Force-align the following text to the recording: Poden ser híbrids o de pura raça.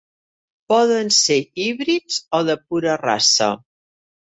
Poden 0.73 1.11
ser 1.19 1.39
híbrids 1.61 2.19
o 2.41 2.43
de 2.51 2.59
pura 2.67 3.01
raça. 3.07 3.57